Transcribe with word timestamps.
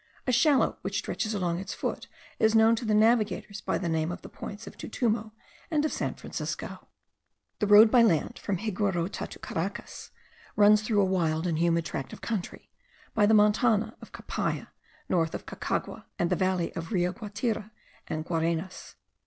A 0.25 0.31
shallow 0.31 0.79
which 0.81 0.97
stretches 0.97 1.35
along 1.35 1.59
its 1.59 1.75
foot 1.75 2.07
is 2.39 2.55
known 2.55 2.75
to 2.77 2.85
navigators 2.91 3.61
by 3.61 3.77
the 3.77 3.87
name 3.87 4.11
of 4.11 4.23
the 4.23 4.29
points 4.29 4.65
of 4.65 4.75
Tutumo 4.75 5.31
and 5.69 5.85
of 5.85 5.93
San 5.93 6.15
Francisco. 6.15 6.87
The 7.59 7.67
road 7.67 7.91
by 7.91 8.01
land 8.01 8.39
from 8.39 8.57
Higuerote 8.57 9.27
to 9.27 9.37
Caracas, 9.37 10.09
runs 10.55 10.81
through 10.81 11.01
a 11.01 11.05
wild 11.05 11.45
and 11.45 11.59
humid 11.59 11.85
tract 11.85 12.13
of 12.13 12.19
country, 12.21 12.71
by 13.13 13.27
the 13.27 13.35
Montana 13.35 13.95
of 14.01 14.11
Capaya, 14.11 14.69
north 15.07 15.35
of 15.35 15.45
Caucagua, 15.45 16.07
and 16.17 16.31
the 16.31 16.35
valley 16.35 16.73
of 16.75 16.91
Rio 16.91 17.13
Guatira 17.13 17.69
and 18.07 18.25
Guarenas. 18.25 18.95